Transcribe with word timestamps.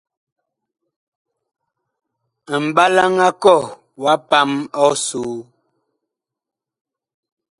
Mɓalaŋ 2.63 3.13
a 3.27 3.29
kɔh 3.41 3.63
wa 4.03 4.13
pam 4.29 4.51
ɔsoo. 4.85 5.35